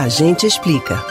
A 0.00 0.08
gente 0.08 0.46
explica. 0.46 1.04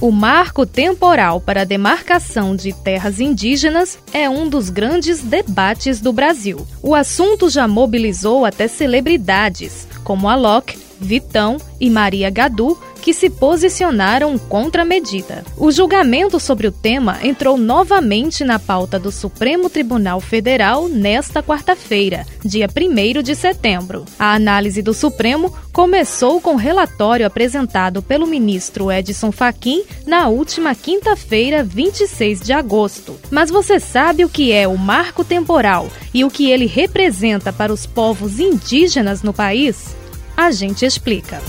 O 0.00 0.10
marco 0.10 0.64
temporal 0.64 1.42
para 1.42 1.60
a 1.60 1.64
demarcação 1.64 2.56
de 2.56 2.72
terras 2.72 3.20
indígenas 3.20 3.98
é 4.14 4.30
um 4.30 4.48
dos 4.48 4.70
grandes 4.70 5.20
debates 5.20 6.00
do 6.00 6.10
Brasil. 6.10 6.66
O 6.82 6.94
assunto 6.94 7.50
já 7.50 7.68
mobilizou 7.68 8.46
até 8.46 8.66
celebridades, 8.66 9.86
como 10.02 10.26
Alok, 10.26 10.78
Vitão 10.98 11.58
e 11.78 11.90
Maria 11.90 12.30
Gadu, 12.30 12.78
que 13.00 13.14
se 13.14 13.30
posicionaram 13.30 14.38
contra 14.38 14.82
a 14.82 14.84
medida. 14.84 15.44
O 15.56 15.70
julgamento 15.70 16.38
sobre 16.38 16.66
o 16.66 16.72
tema 16.72 17.18
entrou 17.22 17.56
novamente 17.56 18.44
na 18.44 18.58
pauta 18.58 18.98
do 18.98 19.10
Supremo 19.10 19.70
Tribunal 19.70 20.20
Federal 20.20 20.88
nesta 20.88 21.42
quarta-feira, 21.42 22.26
dia 22.44 22.68
1 22.68 23.22
de 23.22 23.34
setembro. 23.34 24.04
A 24.18 24.34
análise 24.34 24.82
do 24.82 24.92
Supremo 24.92 25.54
começou 25.72 26.40
com 26.40 26.54
o 26.54 26.56
relatório 26.56 27.26
apresentado 27.26 28.02
pelo 28.02 28.26
ministro 28.26 28.90
Edson 28.90 29.32
Fachin 29.32 29.84
na 30.06 30.28
última 30.28 30.74
quinta-feira, 30.74 31.62
26 31.62 32.40
de 32.40 32.52
agosto. 32.52 33.18
Mas 33.30 33.50
você 33.50 33.78
sabe 33.78 34.24
o 34.24 34.28
que 34.28 34.52
é 34.52 34.66
o 34.66 34.76
marco 34.76 35.24
temporal 35.24 35.88
e 36.12 36.24
o 36.24 36.30
que 36.30 36.50
ele 36.50 36.66
representa 36.66 37.52
para 37.52 37.72
os 37.72 37.86
povos 37.86 38.40
indígenas 38.40 39.22
no 39.22 39.32
país? 39.32 39.96
A 40.36 40.50
gente 40.50 40.84
explica. 40.84 41.40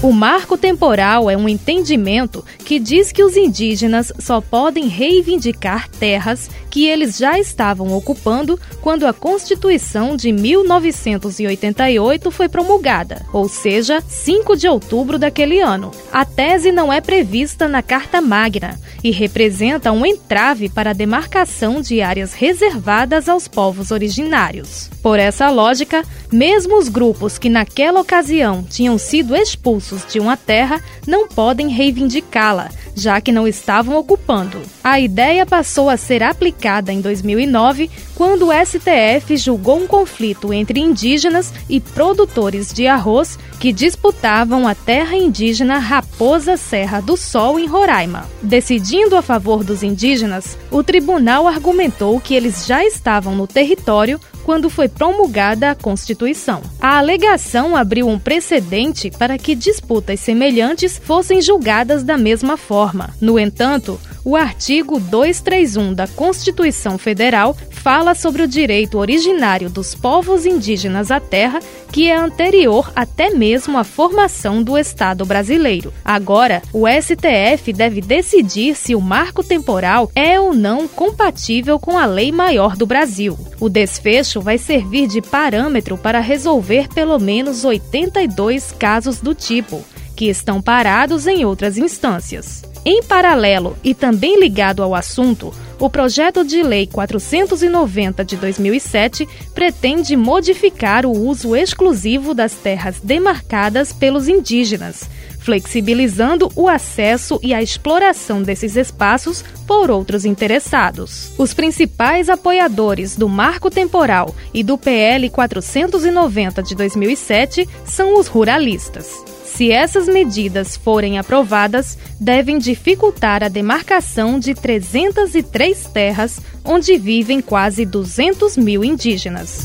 O 0.00 0.12
marco 0.12 0.56
temporal 0.56 1.28
é 1.28 1.36
um 1.36 1.48
entendimento 1.48 2.44
que 2.64 2.78
diz 2.78 3.10
que 3.10 3.24
os 3.24 3.36
indígenas 3.36 4.12
só 4.20 4.40
podem 4.40 4.86
reivindicar 4.86 5.88
terras 5.88 6.48
que 6.70 6.86
eles 6.86 7.18
já 7.18 7.36
estavam 7.36 7.92
ocupando 7.92 8.60
quando 8.80 9.08
a 9.08 9.12
Constituição 9.12 10.16
de 10.16 10.30
1988 10.30 12.30
foi 12.30 12.48
promulgada, 12.48 13.26
ou 13.32 13.48
seja, 13.48 14.00
5 14.00 14.56
de 14.56 14.68
outubro 14.68 15.18
daquele 15.18 15.58
ano. 15.58 15.90
A 16.12 16.24
tese 16.24 16.70
não 16.70 16.92
é 16.92 17.00
prevista 17.00 17.66
na 17.66 17.82
Carta 17.82 18.20
Magna 18.20 18.78
e 19.02 19.10
representa 19.10 19.90
um 19.90 20.06
entrave 20.06 20.68
para 20.68 20.90
a 20.90 20.94
demarcação 20.94 21.80
de 21.80 22.00
áreas 22.00 22.34
reservadas 22.34 23.28
aos 23.28 23.48
povos 23.48 23.90
originários. 23.90 24.88
Por 25.02 25.18
essa 25.18 25.50
lógica, 25.50 26.04
mesmo 26.30 26.78
os 26.78 26.88
grupos 26.88 27.38
que 27.38 27.48
naquela 27.48 28.00
ocasião 28.00 28.62
tinham 28.62 28.98
sido 28.98 29.34
expulsos 29.34 29.87
de 30.06 30.20
uma 30.20 30.36
terra 30.36 30.82
não 31.06 31.28
podem 31.28 31.68
reivindicá-la, 31.68 32.68
já 32.94 33.20
que 33.20 33.32
não 33.32 33.46
estavam 33.46 33.96
ocupando. 33.96 34.60
A 34.82 35.00
ideia 35.00 35.46
passou 35.46 35.88
a 35.88 35.96
ser 35.96 36.22
aplicada 36.22 36.92
em 36.92 37.00
2009, 37.00 37.90
quando 38.14 38.48
o 38.48 38.52
STF 38.52 39.36
julgou 39.36 39.78
um 39.78 39.86
conflito 39.86 40.52
entre 40.52 40.80
indígenas 40.80 41.52
e 41.68 41.80
produtores 41.80 42.72
de 42.72 42.86
arroz 42.86 43.38
que 43.58 43.72
disputavam 43.72 44.68
a 44.68 44.74
terra 44.74 45.16
indígena 45.16 45.78
Raposa 45.78 46.56
Serra 46.56 47.00
do 47.00 47.16
Sol 47.16 47.58
em 47.58 47.66
Roraima. 47.66 48.26
Decidindo 48.42 49.16
a 49.16 49.22
favor 49.22 49.64
dos 49.64 49.82
indígenas, 49.82 50.56
o 50.70 50.82
tribunal 50.82 51.46
argumentou 51.46 52.20
que 52.20 52.34
eles 52.34 52.66
já 52.66 52.84
estavam 52.84 53.34
no 53.34 53.46
território 53.46 54.20
quando 54.48 54.70
foi 54.70 54.88
promulgada 54.88 55.70
a 55.70 55.74
Constituição. 55.74 56.62
A 56.80 56.96
alegação 56.96 57.76
abriu 57.76 58.08
um 58.08 58.18
precedente 58.18 59.10
para 59.10 59.36
que 59.36 59.54
disputas 59.54 60.20
semelhantes 60.20 60.96
fossem 60.96 61.42
julgadas 61.42 62.02
da 62.02 62.16
mesma 62.16 62.56
forma. 62.56 63.10
No 63.20 63.38
entanto, 63.38 64.00
o 64.28 64.36
artigo 64.36 65.00
231 65.00 65.94
da 65.94 66.06
Constituição 66.06 66.98
Federal 66.98 67.56
fala 67.70 68.14
sobre 68.14 68.42
o 68.42 68.46
direito 68.46 68.98
originário 68.98 69.70
dos 69.70 69.94
povos 69.94 70.44
indígenas 70.44 71.10
à 71.10 71.18
terra, 71.18 71.60
que 71.90 72.10
é 72.10 72.14
anterior 72.14 72.92
até 72.94 73.30
mesmo 73.30 73.78
à 73.78 73.84
formação 73.84 74.62
do 74.62 74.76
Estado 74.76 75.24
brasileiro. 75.24 75.94
Agora, 76.04 76.60
o 76.74 76.84
STF 76.86 77.72
deve 77.72 78.02
decidir 78.02 78.74
se 78.74 78.94
o 78.94 79.00
marco 79.00 79.42
temporal 79.42 80.12
é 80.14 80.38
ou 80.38 80.52
não 80.52 80.86
compatível 80.86 81.78
com 81.78 81.96
a 81.96 82.04
lei 82.04 82.30
maior 82.30 82.76
do 82.76 82.84
Brasil. 82.84 83.34
O 83.58 83.70
desfecho 83.70 84.42
vai 84.42 84.58
servir 84.58 85.06
de 85.06 85.22
parâmetro 85.22 85.96
para 85.96 86.20
resolver 86.20 86.88
pelo 86.88 87.18
menos 87.18 87.64
82 87.64 88.72
casos 88.72 89.20
do 89.20 89.34
tipo, 89.34 89.82
que 90.14 90.26
estão 90.26 90.60
parados 90.60 91.26
em 91.26 91.46
outras 91.46 91.78
instâncias. 91.78 92.67
Em 92.84 93.02
paralelo 93.02 93.76
e 93.82 93.94
também 93.94 94.40
ligado 94.40 94.82
ao 94.82 94.94
assunto, 94.94 95.52
o 95.78 95.88
projeto 95.88 96.44
de 96.44 96.62
lei 96.62 96.86
490 96.86 98.24
de 98.24 98.36
2007 98.36 99.28
pretende 99.54 100.16
modificar 100.16 101.06
o 101.06 101.12
uso 101.12 101.54
exclusivo 101.54 102.34
das 102.34 102.54
terras 102.54 102.98
demarcadas 103.00 103.92
pelos 103.92 104.28
indígenas 104.28 105.08
flexibilizando 105.48 106.52
o 106.54 106.68
acesso 106.68 107.40
e 107.42 107.54
a 107.54 107.62
exploração 107.62 108.42
desses 108.42 108.76
espaços 108.76 109.42
por 109.66 109.90
outros 109.90 110.26
interessados. 110.26 111.32
Os 111.38 111.54
principais 111.54 112.28
apoiadores 112.28 113.16
do 113.16 113.30
Marco 113.30 113.70
Temporal 113.70 114.34
e 114.52 114.62
do 114.62 114.76
PL 114.76 115.30
490 115.30 116.62
de 116.62 116.74
2007 116.74 117.66
são 117.86 118.20
os 118.20 118.26
ruralistas. 118.26 119.37
Se 119.54 119.72
essas 119.72 120.06
medidas 120.06 120.76
forem 120.76 121.18
aprovadas, 121.18 121.98
devem 122.20 122.58
dificultar 122.58 123.42
a 123.42 123.48
demarcação 123.48 124.38
de 124.38 124.54
303 124.54 125.84
terras 125.92 126.40
onde 126.64 126.96
vivem 126.96 127.40
quase 127.40 127.84
200 127.84 128.56
mil 128.56 128.84
indígenas. 128.84 129.64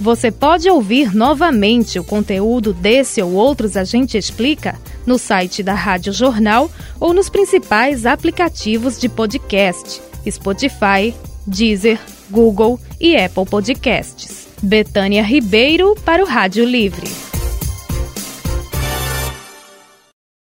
Você 0.00 0.30
pode 0.30 0.68
ouvir 0.68 1.14
novamente 1.14 1.98
o 1.98 2.04
conteúdo 2.04 2.72
desse 2.72 3.22
ou 3.22 3.32
outros 3.32 3.76
A 3.76 3.84
Gente 3.84 4.16
Explica 4.16 4.78
no 5.06 5.18
site 5.18 5.62
da 5.62 5.74
Rádio 5.74 6.12
Jornal 6.12 6.70
ou 7.00 7.12
nos 7.12 7.28
principais 7.28 8.06
aplicativos 8.06 8.98
de 8.98 9.08
podcast: 9.08 10.00
Spotify, 10.30 11.14
Deezer, 11.46 11.98
Google 12.30 12.78
e 13.00 13.16
Apple 13.16 13.46
Podcasts. 13.46 14.48
Betânia 14.62 15.22
Ribeiro 15.22 15.94
para 16.04 16.22
o 16.22 16.26
Rádio 16.26 16.64
Livre. 16.64 17.06